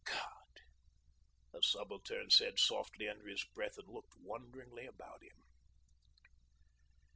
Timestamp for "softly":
2.57-3.07